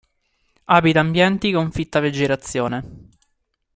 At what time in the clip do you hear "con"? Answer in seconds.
1.51-1.69